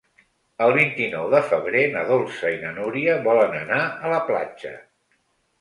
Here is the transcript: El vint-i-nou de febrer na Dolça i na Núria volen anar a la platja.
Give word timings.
El 0.67 0.71
vint-i-nou 0.77 1.27
de 1.33 1.41
febrer 1.51 1.83
na 1.97 2.03
Dolça 2.11 2.53
i 2.53 2.57
na 2.63 2.71
Núria 2.79 3.19
volen 3.29 3.55
anar 3.61 3.79
a 4.09 4.15
la 4.15 4.23
platja. 4.31 4.77